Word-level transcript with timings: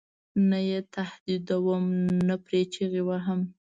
نه 0.49 0.59
یې 0.69 0.79
تهدیدوم 0.95 1.83
نه 2.27 2.35
پرې 2.45 2.61
چغې 2.73 3.01
وهم. 3.07 3.41